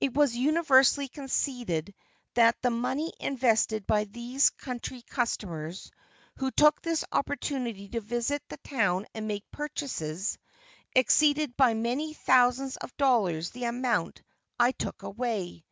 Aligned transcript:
It 0.00 0.12
was 0.12 0.36
universally 0.36 1.08
conceded 1.08 1.94
that 2.34 2.60
the 2.60 2.68
money 2.68 3.10
invested 3.18 3.86
by 3.86 4.04
these 4.04 4.50
country 4.50 5.00
customers, 5.00 5.90
who 6.36 6.50
took 6.50 6.82
this 6.82 7.06
opportunity 7.10 7.88
to 7.88 8.02
visit 8.02 8.42
the 8.50 8.58
town 8.58 9.06
and 9.14 9.26
make 9.26 9.50
purchases, 9.50 10.36
exceeded 10.94 11.56
by 11.56 11.72
many 11.72 12.12
thousands 12.12 12.76
of 12.76 12.94
dollars 12.98 13.48
the 13.48 13.64
amount 13.64 14.20
I 14.60 14.72
took 14.72 15.04
away. 15.04 15.64